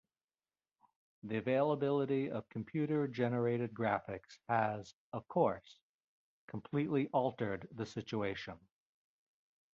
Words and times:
The 1.21 1.37
availability 1.37 2.31
of 2.31 2.49
computer-generated 2.49 3.71
graphics 3.71 4.39
has, 4.49 4.95
of 5.13 5.27
course, 5.27 5.77
completely 6.47 7.05
altered 7.09 7.67
the 7.71 7.85
situation. 7.85 8.55